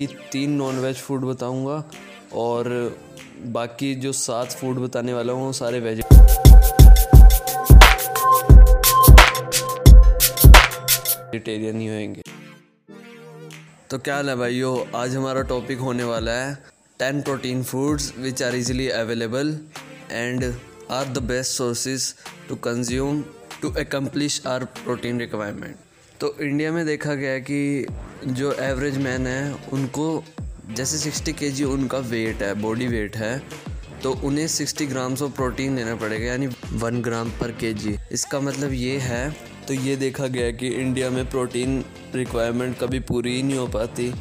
कि 0.00 0.06
तीन 0.32 0.50
non 0.52 0.78
veg 0.78 0.96
food 0.96 1.22
बताऊँगा 1.24 1.76
और 2.38 2.68
बाकी 3.52 3.94
जो 3.94 4.10
सात 4.12 4.52
फ़ूड 4.52 4.78
बताने 4.78 5.12
वाला 5.12 5.32
हूँ 5.32 5.52
सारे 5.52 5.78
वेज 5.80 6.00
वेजिटेरियन 11.24 11.80
ही 11.80 11.86
होंगे। 11.86 12.22
तो 13.90 13.98
क्या 13.98 14.14
हाल 14.14 14.28
है 14.30 14.36
भाइयों? 14.36 14.76
आज 15.00 15.16
हमारा 15.16 15.42
टॉपिक 15.54 15.78
होने 15.78 16.04
वाला 16.04 16.32
है 16.32 16.54
ten 16.98 17.22
protein 17.22 17.62
foods 17.62 18.12
which 18.18 18.42
are 18.42 18.54
easily 18.54 18.88
available 19.00 19.58
and 20.12 20.44
are 20.90 21.08
the 21.08 21.22
best 21.32 21.52
sources 21.52 22.14
to 22.48 22.56
consume 22.68 23.24
to 23.62 23.74
accomplish 23.80 24.40
our 24.46 24.64
protein 24.84 25.20
requirement 25.20 25.76
तो 26.20 26.34
इंडिया 26.40 26.70
में 26.72 26.84
देखा 26.86 27.14
गया 27.14 27.38
कि 27.38 27.86
जो 28.26 28.52
एवरेज 28.52 28.96
मैन 28.98 29.26
है, 29.26 29.52
उनको 29.72 30.24
जैसे 30.70 30.98
सिक्सटी 30.98 31.32
के 31.32 31.50
जी 31.50 31.64
उनका 31.64 31.98
वेट 31.98 32.42
है 32.42 32.54
बॉडी 32.54 32.86
वेट 32.86 33.16
है 33.16 33.38
तो 34.02 34.12
उन्हें 34.24 34.46
सिक्सटी 34.48 34.86
ग्राम्स 34.86 35.22
ऑफ़ 35.22 35.32
प्रोटीन 35.32 35.76
लेना 35.76 35.94
पड़ेगा, 35.96 36.24
यानी 36.26 36.46
वन 36.72 37.00
ग्राम 37.02 37.30
पर 37.40 37.50
के 37.60 37.72
जी 37.74 37.96
इसका 38.12 38.40
मतलब 38.40 38.72
ये 38.72 38.96
है 38.98 39.30
तो 39.68 39.74
ये 39.74 39.96
देखा 39.96 40.26
गया 40.26 40.50
कि 40.52 40.68
इंडिया 40.70 41.10
में 41.10 41.24
प्रोटीन 41.30 41.84
रिक्वायरमेंट 42.14 42.78
कभी 42.78 43.00
पूरी 43.02 43.36
ही 43.36 43.42
नहीं 43.42 43.58
हो 43.58 43.66
पाती 43.66 44.12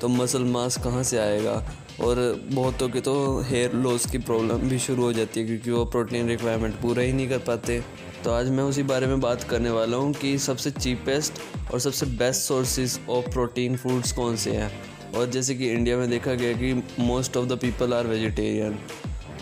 तो 0.00 0.08
मसल 0.08 0.44
मास 0.44 0.76
कहाँ 0.84 1.02
से 1.02 1.18
आएगा? 1.18 1.62
और 2.00 2.16
बहुतों 2.52 2.88
के 2.88 3.00
तो 3.00 3.40
हेयर 3.40 3.72
लॉस 3.74 4.06
की 4.10 4.18
प्रॉब्लम 4.20 4.68
भी 4.68 4.78
शुरू 4.78 5.02
हो 5.02 5.12
जाती 5.12 5.40
है 5.40 5.46
क्योंकि 5.46 5.70
वो 5.70 5.84
प्रोटीन 5.84 6.28
रिक्वायरमेंट 6.28 6.74
पूरा 6.74 7.02
ही 7.02 7.12
नहीं 7.12 7.28
कर 7.28 7.38
पाते। 7.38 7.82
तो 8.24 8.32
आज 8.32 8.48
मैं 8.50 8.64
उसी 8.64 8.82
बारे 8.82 9.06
में 9.06 9.20
बात 9.20 9.42
करने 9.44 9.70
वाला 9.70 9.96
हूँ 9.96 10.12
कि 10.12 10.36
सबसे 10.38 10.70
चीपेस्ट 10.70 11.40
और 11.72 11.80
सबसे 11.80 12.06
best 12.06 12.42
sources 12.42 12.98
of 13.10 13.30
protein 13.32 13.76
foods 13.76 14.12
कौन 14.12 14.36
से 14.36 14.50
हैं? 14.50 14.70
और 15.16 15.30
जैसे 15.30 15.54
कि 15.54 15.70
इंडिया 15.70 15.96
में 15.96 16.08
देखा 16.10 16.34
गया 16.34 16.52
कि 16.52 16.72
most 17.00 17.36
of 17.36 17.46
the 17.48 17.58
people 17.58 17.94
are 17.94 18.06
vegetarian 18.06 18.78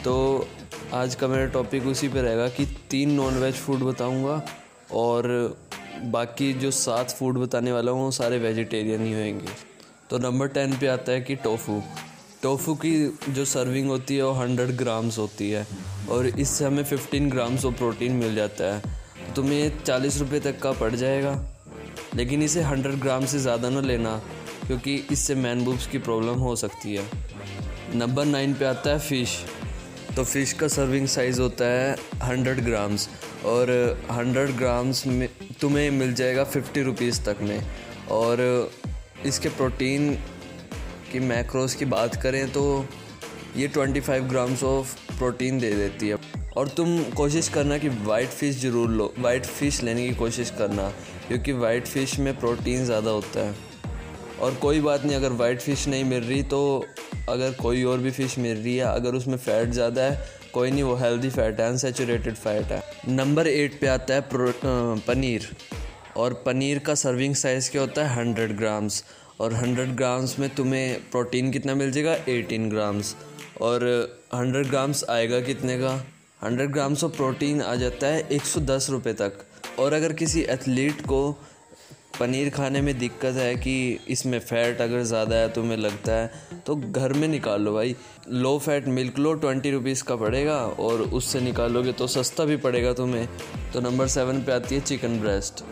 तो 0.04 0.46
आज 0.94 1.14
का 1.14 1.28
मेरा 1.28 1.46
टॉपिक 1.46 1.86
उसी 1.86 2.08
पे 2.08 2.22
रहेगा 2.22 2.48
कि 2.48 2.66
तीन 2.90 3.10
नॉन 3.10 3.34
वेज 3.34 3.54
फ़ूड 3.54 3.82
बताऊँगा 3.82 4.42
और 4.92 5.56
बाकी 6.12 6.52
जो 6.52 6.70
सात 6.70 7.10
फ़ूड 7.10 7.38
बताने 7.38 7.72
वाला 7.72 7.92
हूँ, 7.92 8.04
वो 8.04 8.10
सारे 8.10 8.38
वेजिटेरियन 8.38 9.04
ही 9.04 9.12
होंगे। 9.12 9.52
तो 10.10 10.18
नंबर 10.18 10.48
टेन 10.48 10.76
पे 10.78 10.86
आता 10.86 11.12
है 11.12 11.20
कि 11.20 11.36
टोफू 11.36 11.82
टोफू 12.42 12.74
की 12.74 12.92
जो 13.28 13.44
सर्विंग 13.44 13.88
होती 13.88 14.16
है, 14.16 14.22
वो 14.22 14.32
हंड्रेड 14.32 14.70
ग्राम्स 14.76 15.18
होती 15.18 15.50
है। 15.50 15.66
और 16.10 16.26
इससे 16.26 16.64
हमें 16.64 16.82
फिफ्टीन 16.84 17.28
ग्राम्स 17.30 17.64
ऑफ़ 17.64 17.74
प्रोटीन 17.74 18.12
मिल 18.12 18.34
जाता 18.34 18.72
है। 18.74 19.34
तुम्हें 19.34 19.82
चालीस 19.84 20.18
रुपये 20.18 20.40
तक 20.40 20.58
का 20.60 20.72
पड़ 20.72 20.94
जाएगा। 20.94 21.38
लेकिन 22.14 22.42
इसे 22.42 22.62
हंड्रेड 22.62 23.00
ग्राम 23.00 23.26
से 23.26 23.38
ज़्यादा 23.38 23.68
ना 23.70 23.80
लेना, 23.80 24.16
क्योंकि 24.66 24.94
इससे 25.12 25.34
मैन 25.34 25.64
बुब्स 25.64 25.86
की 25.86 25.98
प्रॉब्लम 25.98 26.38
हो 26.38 26.56
सकती 26.56 26.94
है। 26.94 27.04
नंबर 27.94 28.24
नाइन 28.24 28.54
पे 28.54 28.64
आता 28.64 28.90
है 28.90 28.98
फ़िश 28.98 29.38
तो 30.16 30.24
फ़िश 30.24 30.52
का 30.52 30.68
सर्विंग 30.68 31.06
साइज़ 31.08 31.40
होता 31.40 31.64
है 31.64 31.96
हंड्रेड 32.22 32.64
ग्राम्स 32.64 33.08
और 33.46 33.70
हंड्रेड 34.10 34.50
ग्राम्स 34.56 35.06
में 35.06 35.28
तुम्हें 35.60 35.90
मिल 35.90 36.12
जाएगा 36.14 36.44
फिफ्टी 36.46 36.82
रुपीज़ 36.82 37.20
तक 37.22 37.36
में। 37.42 37.62
और 38.10 38.70
इसके 39.26 39.48
प्रोटीन 39.48 40.16
की 41.12 41.20
मैक्रोस 41.20 41.74
की 41.74 41.84
बात 41.86 42.14
करें 42.22 42.46
तो 42.52 42.62
ये 43.56 43.68
25 43.68 44.28
ग्राम्स 44.28 44.62
ऑफ़ 44.64 44.94
प्रोटीन 45.18 45.58
दे 45.58 45.70
देती 45.72 46.08
है। 46.08 46.16
और 46.56 46.68
तुम 46.68 47.02
कोशिश 47.16 47.48
करना 47.48 47.78
कि 47.78 47.88
वाइट 47.88 48.28
फ़िश 48.30 48.60
ज़रूर 48.60 48.90
लो 48.90 49.12
वाइट 49.18 49.46
फ़िश 49.46 49.82
लेने 49.82 50.08
की 50.08 50.14
कोशिश 50.14 50.50
करना, 50.58 50.88
क्योंकि 51.28 51.52
वाइट 51.54 51.86
फ़िश 51.86 52.18
में 52.18 52.38
प्रोटीन 52.40 52.84
ज़्यादा 52.84 53.10
होता 53.10 53.40
है। 53.40 53.54
और 54.40 54.54
कोई 54.54 54.80
बात 54.80 55.04
नहीं, 55.04 55.16
अगर 55.16 55.32
वाइट 55.32 55.60
फ़िश 55.60 55.86
नहीं 55.88 56.04
मिल 56.04 56.22
रही 56.22 56.42
तो 56.44 56.86
अगर 57.28 57.52
कोई 57.52 57.82
और 57.84 57.98
भी 57.98 58.10
फ़िश 58.10 58.38
मिल 58.38 58.56
रही 58.56 58.76
है, 58.76 58.84
अगर 58.84 59.14
उसमें 59.14 59.36
फ़ैट 59.38 59.70
ज़्यादा 59.70 60.02
है, 60.02 60.24
कोई 60.52 60.70
नहीं, 60.70 60.82
वो 60.82 60.94
हेल्दी 60.96 61.30
फ़ैट 61.30 61.60
है 61.60 61.68
अनसेचुरेटेड 61.68 62.34
फ़ैट 62.34 62.72
है। 62.72 62.82
नंबर 63.08 63.46
एट 63.46 63.80
पे 63.80 63.86
आता 63.86 64.14
है 64.14 64.22
पनीर। 64.30 65.48
और 66.16 66.34
पनीर 66.46 66.78
का 66.78 66.94
सर्विंग 66.96 67.34
साइज़ 67.34 67.70
क्या 67.70 67.80
होता 67.82 68.04
है? 68.04 68.14
हंड्रेड 68.16 68.56
ग्राम्स 68.56 69.04
और 69.40 69.54
100 69.54 69.94
ग्राम्स 69.96 70.38
में 70.38 70.48
तुम्हें 70.54 71.10
प्रोटीन 71.10 71.50
कितना 71.52 71.74
मिल 71.74 71.90
जाएगा? 71.92 72.16
18 72.26 72.68
ग्राम्स 72.70 73.14
और 73.60 73.84
100 74.34 74.68
ग्राम्स 74.70 75.04
आएगा 75.10 75.40
कितने 75.40 75.78
का? 75.78 75.94
100 76.44 76.66
ग्राम्स 76.72 77.04
ऑफ़ 77.04 77.16
प्रोटीन 77.16 77.62
आ 77.62 77.74
जाता 77.76 78.06
है 78.06 78.28
एक 78.32 78.42
सौ 78.44 78.60
तक. 78.60 79.44
और 79.78 79.92
अगर 79.92 80.12
किसी 80.12 80.40
एथलीट 80.50 81.00
को 81.06 81.30
पनीर 82.18 82.48
खाने 82.50 82.80
में 82.80 82.98
दिक्कत 82.98 83.34
है 83.34 83.54
कि 83.56 83.74
इसमें 84.08 84.38
फ़ैट 84.40 84.80
अगर 84.80 85.02
ज़्यादा 85.02 85.36
है, 85.36 85.48
तुम्हें 85.52 85.76
लगता 85.76 86.12
है 86.12 86.60
तो 86.66 86.76
घर 86.76 87.12
में 87.12 87.26
निकाल 87.28 87.62
लो 87.62 87.72
भाई. 87.74 87.94
लो 88.28 88.58
फैट 88.58 88.86
मिल्क 88.88 89.18
लो 89.18 89.32
ट्वेंटी 89.34 89.70
रुपीज़ 89.70 90.02
का 90.04 90.16
पड़ेगा 90.16 90.56
और 90.78 91.02
उससे 91.02 91.40
निकालोगे 91.40 91.92
तो 91.92 92.06
सस्ता 92.06 92.44
भी 92.44 92.56
पड़ेगा 92.58 92.92
तुम्हें. 92.92 93.28
तो 93.72 93.80
नंबर 93.80 94.06
सेवन 94.08 94.42
पे 94.42 94.52
आती 94.52 94.74
है 94.74 94.80
चिकन 94.82 95.18
ब्रेस्ट 95.20 95.64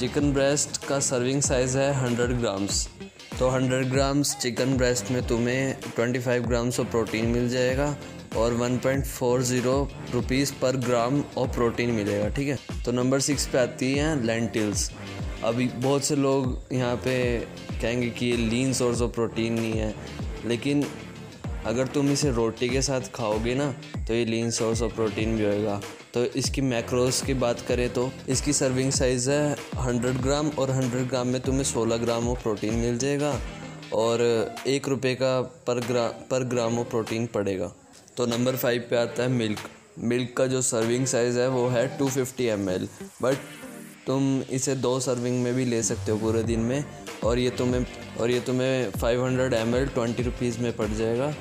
चिकन 0.00 0.32
ब्रेस्ट 0.32 0.76
का 0.84 0.98
सर्विंग 0.98 1.40
साइज़ 1.42 1.76
है 1.78 1.92
हंड्रेड 1.94 2.30
ग्राम्स 2.40 2.86
तो 3.38 3.50
100 3.50 3.90
ग्राम्स 3.90 4.34
चिकन 4.36 4.76
ब्रेस्ट 4.76 5.10
में 5.10 5.26
तुम्हें 5.28 5.76
25 5.98 6.46
ग्राम्स 6.46 6.78
ऑफ़ 6.80 6.86
प्रोटीन 6.86 7.26
मिल 7.26 7.48
जाएगा 7.48 7.88
और 8.36 8.54
1.40 8.60 10.12
रुपीज़ 10.12 10.52
पर 10.62 10.76
ग्राम 10.86 11.22
ऑफ़ 11.38 11.50
प्रोटीन 11.56 11.90
मिलेगा, 11.90 12.28
ठीक 12.28 12.48
है? 12.48 12.58
तो 12.84 12.92
नंबर 12.92 13.20
सिक्स 13.20 13.46
पे 13.46 13.58
आती 13.58 13.92
हैं 13.94 14.16
लेंटिल्स 14.24 14.90
अभी 15.44 15.68
बहुत 15.76 16.04
से 16.04 16.16
लोग 16.16 16.72
यहाँ 16.72 16.96
पे 17.04 17.16
कहेंगे 17.82 18.10
कि 18.10 18.26
ये 18.26 18.36
लीन 18.48 18.72
सोर्स 18.72 19.02
ऑफ़ 19.02 19.14
प्रोटीन 19.14 19.60
नहीं 19.60 19.72
है, 19.72 19.94
लेकिन 20.46 20.84
अगर 21.66 21.86
तुम 21.86 22.10
इसे 22.10 22.30
रोटी 22.32 22.68
के 22.68 22.82
साथ 22.82 23.14
खाओगे 23.14 23.54
ना 23.54 23.72
तो 24.08 24.14
ये 24.14 24.24
लीन 24.24 24.50
सोर्स 24.50 24.82
ऑफ़ 24.82 24.94
प्रोटीन 24.94 25.36
भी 25.36 25.44
होएगा। 25.44 25.80
तो 26.14 26.24
इसकी 26.36 26.60
मैक्रोस 26.60 27.20
की 27.22 27.34
बात 27.34 27.60
करें 27.60 27.88
तो 27.94 28.10
इसकी 28.28 28.52
सर्विंग 28.52 28.90
साइज़ 28.92 29.30
है 29.30 29.56
हंड्रेड 29.78 30.16
ग्राम 30.16 30.48
और 30.58 30.70
हंड्रेड 30.70 31.08
ग्राम 31.08 31.26
में 31.26 31.40
तुम्हें 31.40 31.64
सोलह 31.64 31.96
ग्राम 31.96 32.28
ऑफ़ 32.28 32.42
प्रोटीन 32.42 32.74
मिल 32.74 32.98
जाएगा 32.98 33.34
और 33.92 34.22
एक 34.66 34.88
रुपये 34.88 35.14
का 35.14 35.40
पर 35.66 35.80
ग्राम 35.80 36.10
पर 36.30 36.44
ग्राम 36.44 36.78
ऑफ़ 36.78 36.88
प्रोटीन 36.88 37.26
पड़ेगा। 37.26 37.72
तो 38.16 38.26
नंबर 38.26 38.56
फाइव 38.56 38.86
पे 38.90 38.96
आता 38.96 39.22
है 39.22 39.28
मिल्क। 39.28 39.58
मिल्क 39.98 40.34
का 40.36 40.46
जो 40.46 40.62
सर्विंग 40.62 41.06
साइज़ 41.06 41.38
है 41.38 41.48
वो 41.48 41.66
है 41.68 41.86
two 41.98 42.08
fifty 42.08 42.44
M 42.44 42.68
L. 42.70 42.88
But 43.22 43.36
तुम 44.06 44.42
इसे 44.50 44.74
दो 44.74 44.98
सर्विंग 45.00 45.42
में 45.42 45.54
भी 45.54 45.64
ले 45.64 45.82
सकते 45.82 46.12
हो 46.12 46.18
पूरे 46.18 46.42
दिन 46.42 46.60
में 46.60 46.84
और 47.24 47.38
ये 47.38 47.50
तुम्हें, 47.50 47.86
और 48.20 48.30
ये 48.30 48.40
तुम्हें 48.40 48.90
five 48.90 49.24
hundred 49.24 49.54
M 49.54 49.74
L 49.74 49.86
twenty 49.86 50.22
rupees 50.22 50.60
में 50.60 50.72
पड़ 50.76 50.88
जाएगा। 50.88 51.34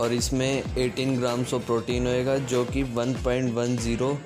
और 0.00 0.12
इसमें 0.12 0.62
18 0.64 1.18
ग्राम्स 1.18 1.54
ऑफ़ 1.54 1.62
प्रोटीन 1.62 2.06
होएगा 2.06 2.36
जो 2.38 2.64
कि 2.64 2.82
1.10 2.84 4.18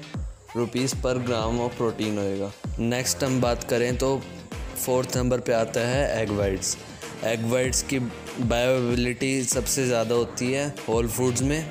rupees 0.57 0.95
per 1.03 1.19
gram 1.19 1.61
of 1.61 1.77
protein 1.77 2.19
होएगा 2.19 2.51
नेक्स्ट 2.81 3.23
हम 3.25 3.41
बात 3.41 3.65
करें 3.65 3.97
तो 3.97 4.17
फोर्थ 4.77 5.17
नंबर 5.17 5.41
पे 5.41 5.53
आता 5.53 5.81
है 5.81 6.23
एग 6.23 6.31
वाइट्स 6.31 6.77
एग 7.25 7.45
वाइट्स 7.45 7.83
की 7.83 7.99
बायोबिलिटी 7.99 9.43
सबसे 9.45 9.87
ज़्यादा 9.87 10.15
होती 10.15 10.51
है 10.53 10.67
होल 10.89 11.09
फूड्स 11.09 11.43
में 11.43 11.71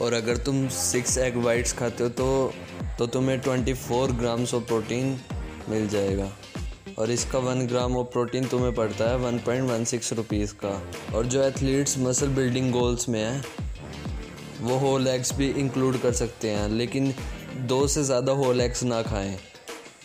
और 0.00 0.12
अगर 0.12 0.36
तुम 0.46 0.66
सिक्स 0.70 1.18
एग 1.18 1.36
वाइट्स 1.44 1.72
खाते 1.72 2.02
हो 2.02 2.08
तो 2.12 2.52
तो 2.98 3.06
तुम्हें 3.08 3.40
24 3.42 4.12
ग्राम्स 4.18 4.54
ऑफ़ 4.54 4.64
प्रोटीन 4.64 5.16
मिल 5.68 5.88
जाएगा 5.88 6.30
और 6.98 7.10
इसका 7.10 7.38
वन 7.40 7.66
ग्राम 7.66 7.96
ऑफ़ 7.96 8.06
प्रोटीन 8.12 8.46
तुम्हें 8.48 8.74
पड़ता 8.74 9.10
है 9.10 9.16
one 9.18 9.38
point 9.46 9.70
one 9.70 9.84
six 9.84 10.12
rupees 10.14 10.54
का 10.64 10.80
और 11.14 11.26
जो 11.26 11.42
एथलीट्स 11.42 11.98
मसल 11.98 12.28
बिल्डिंग 12.34 12.72
गोल्स 12.72 13.08
में 13.08 13.20
है 13.20 13.40
वो 14.60 14.76
होल 14.78 15.08
एग्स 15.08 15.34
भी 15.36 15.48
इंक्लूड 15.60 16.00
कर 16.00 16.12
सकते 16.14 16.50
हैं 16.50 16.68
लेकिन 16.68 17.12
दो 17.56 17.86
से 17.88 18.02
ज़्यादा 18.04 18.32
होल 18.32 18.60
एग्स 18.60 18.82
ना 18.82 19.00
खाएँ। 19.02 19.36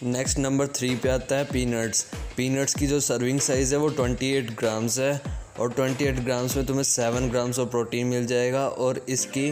नेक्स्ट 0.03 0.37
नंबर 0.39 0.67
थ्री 0.67 0.89
पे 0.95 1.09
आता 1.09 1.35
है 1.35 1.45
पीनट्स 1.45 2.03
पीनट्स 2.37 2.73
की 2.75 2.87
जो 2.87 2.99
सर्विंग 2.99 3.39
साइज़ 3.39 3.73
है 3.73 3.79
वो 3.79 3.87
ट्वेंटी 3.89 4.31
एट 4.33 4.51
ग्राम्स 4.59 4.97
है 4.99 5.21
और 5.59 5.73
ट्वेंटी 5.73 6.05
एट 6.05 6.19
ग्राम्स 6.19 6.55
में 6.57 6.65
तुम्हें 6.65 6.83
सेवन 6.83 7.29
ग्राम्स 7.29 7.59
ऑफ़ 7.59 7.69
प्रोटीन 7.69 8.07
मिल 8.07 8.25
जाएगा 8.27 8.67
और 8.67 9.05
इसकी 9.09 9.51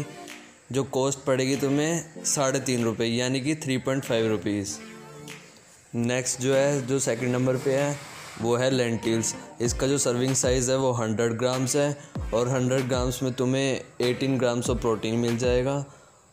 जो 0.72 0.84
कॉस्ट 0.84 1.20
पड़ेगी 1.20 1.56
तुम्हें 1.56 2.24
साढ़े 2.26 2.60
तीन 2.60 2.84
रुपये 2.84 3.08
यानी 3.08 3.42
कि 3.42 3.56
three 3.56 3.78
point 3.78 4.04
five 4.04 4.28
rupees 4.28 4.78
next 5.96 6.42
जो 6.42 6.54
है, 6.56 6.88
जो 6.88 7.00
सेकंड 7.00 7.32
नंबर 7.32 7.58
पे 7.58 7.76
है, 7.76 7.96
वो 8.42 8.56
है 8.56 8.70
लेंटिल्स 8.72 9.34
इसका 9.62 9.88
जो 9.88 9.98
सर्विंग 9.98 10.36
साइज़ 10.36 10.72
है 10.72 10.78
वो 10.78 10.92
हंड्रेड 10.92 11.38
ग्राम्स 11.38 11.76
है 11.76 11.96
और 12.34 12.50
हंड्रेड 12.50 12.88
ग्राम्स 12.88 13.22
में 13.24 13.34
तुम्हें 13.34 13.82
एटीन 14.02 14.38
ग्राम्स 14.38 14.70
ऑफ़ 14.70 14.78
प्रोटीन 14.78 15.16
मिल 15.16 15.38
जाएगा 15.38 15.84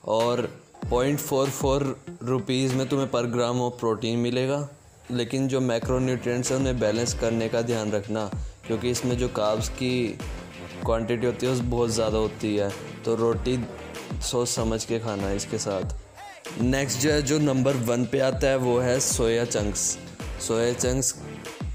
और 0.05 0.49
पॉइंट 0.91 1.19
फोर 1.19 1.49
फोर 1.49 2.01
रुपीज़ 2.23 2.75
में 2.75 2.89
तुम्हें 2.89 3.11
पर 3.11 3.27
ग्राम 3.27 3.61
ऑफ़ 3.61 3.75
प्रोटीन 3.75 4.19
मिलेगा। 4.19 4.69
लेकिन 5.11 5.49
जो 5.49 5.61
मैक्रोन्यूट्रिएंट्स 5.61 6.53
हैं, 6.53 6.59
उन्हें 6.59 6.81
बैलेंस 6.81 7.15
करने 7.15 7.49
का 7.49 7.63
ध्यान 7.63 7.93
रखना, 7.93 8.31
क्योंकि 8.67 8.91
इसमें 8.91 9.19
जो 9.19 9.29
काब्स 9.29 9.69
की 9.69 10.19
क्वांटिटी 10.85 11.27
होती 11.27 11.47
है, 11.47 11.53
वो 11.53 11.63
बहुत 11.63 11.91
ज़्यादा 11.91 12.19
होती 12.19 12.57
है। 12.57 12.73
तो 13.05 13.15
रोटी 13.15 13.65
सोच 14.23 14.49
समझ 14.49 14.85
के 14.85 14.99
खाना 14.99 15.23
है 15.23 15.37
इसके 15.37 15.59
साथ। 15.59 15.83
नेक्स्ट 16.61 17.01
जो 17.01 17.11
है, 17.11 17.23
जो 17.23 17.39
नंबर 17.39 17.73
वन 17.73 18.05
पे 18.05 18.21
आता 18.21 18.47
है, 18.47 18.57
वो 18.57 18.79
है 18.79 19.01
सोया 19.01 19.45
चंक्स। 19.45 19.99
सोया 20.49 20.73
चंक्स 20.73 21.13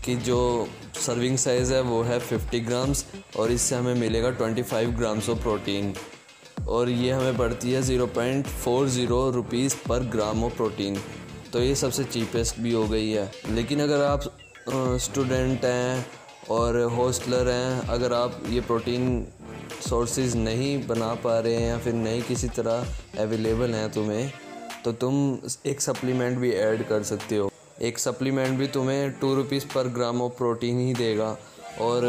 की 0.06 0.15
जो 0.15 0.68
सर्विंग 1.06 1.38
साइज़ 1.38 1.74
है, 1.74 1.81
वो 1.81 2.01
है 2.01 2.19
50 2.19 2.59
ग्राम्स, 2.59 3.06
और 3.39 3.51
इससे 3.51 3.75
हमें 3.75 3.95
मिलेगा 3.95 4.31
25 4.31 4.89
ग्राम्स 4.89 5.30
ऑफ़ 5.30 5.39
प्रोटीन। 5.39 5.94
और 6.68 6.90
ये 6.90 7.12
हमें 7.12 7.38
पड़ती 7.38 7.72
है 7.72 7.81
zero 7.81 8.06
point 8.08 8.48
four 8.63 8.88
zero 8.88 9.30
rupees 9.31 9.75
per 9.90 10.04
gram 10.10 10.44
of 10.44 10.56
protein. 10.56 10.98
तो 11.54 11.62
ये 11.62 11.75
सबसे 11.75 12.04
चीपेस्ट 12.04 12.60
भी 12.60 12.72
हो 12.72 12.88
गई 12.88 13.10
है। 13.10 13.31
लेकिन 13.50 13.81
अगर 13.81 14.04
आप 14.04 14.24
स्टूडेंट 15.02 15.66
हैं 15.66 16.06
और 16.50 16.81
हॉस्टलर 16.92 17.50
हैं, 17.50 17.88
अगर 17.90 18.13
आप 18.13 18.42
ये 18.50 18.62
प्रोटीन 18.62 19.28
सोर्सेज 19.90 20.36
नहीं 20.36 20.88
बना 20.88 21.13
पा 21.16 21.40
रहे 21.40 21.56
हैं 21.56 21.68
या 21.69 21.78
फिर 21.78 21.94
नहीं 21.94 22.22
किसी 22.22 22.48
तरह 22.50 23.22
अवेलेबल 23.22 23.74
हैं 23.74 23.92
तुम्हें 23.92 24.31
तो 24.84 24.92
तुम 24.92 25.38
एक 25.66 25.81
सप्लीमेंट 25.81 26.38
भी 26.38 26.52
ऐड 26.52 26.88
कर 26.88 27.04
सकते 27.04 27.38
हो। 27.38 27.50
एक 27.81 28.00
सप्लीमेंट 28.00 28.57
भी 28.60 28.68
तुम्हें 28.68 29.12
टू 29.12 29.34
रुपीज़ 29.36 29.66
पर 29.66 29.88
ग्राम 29.88 30.22
ऑफ़ 30.22 30.34
प्रोटीन 30.34 30.80
ही 30.80 30.94
देगा। 30.94 31.38
और 31.81 32.06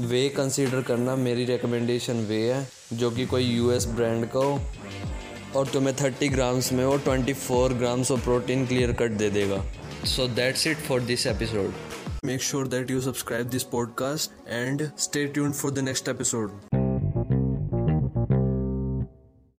वे 0.00 0.28
कंसीडर 0.28 0.82
करना 0.82 1.14
मेरी 1.16 1.44
रिकमेंडेशन 1.44 2.16
वे 2.24 2.40
है। 2.52 2.68
जो 2.92 3.10
कि 3.10 3.26
कोई 3.26 3.44
यूएस 3.44 3.86
ब्रांड 3.86 4.26
का 4.26 4.38
हो, 4.38 4.60
और 5.56 5.66
तुम्हें 5.66 5.94
थर्टी 5.96 6.28
ग्राम्स 6.28 6.72
में 6.72 6.84
वो 6.84 6.96
twenty 6.96 7.32
four 7.32 7.72
grams 7.72 8.10
of 8.10 8.24
protein 8.24 8.66
clear 8.66 8.92
cut 8.92 9.10
दे 9.10 9.30
देगा। 9.30 9.62
So 10.06 10.26
that's 10.28 10.66
it 10.66 10.76
for 10.78 11.00
this 11.00 11.26
episode 11.26 11.72
make 12.24 12.42
sure 12.42 12.68
that 12.68 12.90
you 12.90 13.00
subscribe 13.00 13.48
this 13.48 13.62
podcast 13.62 14.48
and 14.48 14.90
stay 14.98 15.24
tuned 15.26 15.54
for 15.54 15.70
the 15.70 15.78
next 15.78 16.08
episode 16.08 16.71